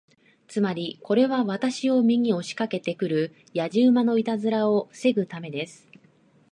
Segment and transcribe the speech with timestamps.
[0.47, 5.87] つまり、これは私を見に押しかけて来るやじ馬のいたずらを防ぐためです。